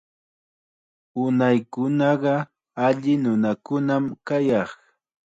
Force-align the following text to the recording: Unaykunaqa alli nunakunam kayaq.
Unaykunaqa 1.23 2.33
alli 2.85 3.13
nunakunam 3.23 4.05
kayaq. 4.27 4.69